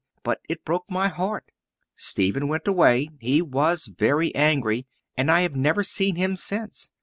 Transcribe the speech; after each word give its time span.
But 0.23 0.41
it 0.49 0.65
broke 0.65 0.89
my 0.89 1.09
heart. 1.09 1.51
Stephen 1.95 2.47
went 2.47 2.67
away 2.67 3.09
he 3.19 3.39
was 3.39 3.85
very 3.85 4.33
angry 4.33 4.87
and 5.15 5.29
I 5.29 5.41
have 5.41 5.55
never 5.55 5.83
seen 5.83 6.15
him 6.15 6.37
since. 6.37 6.89